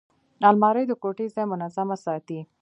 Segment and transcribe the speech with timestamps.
[0.49, 2.39] الماري د کوټې ځای منظمه ساتي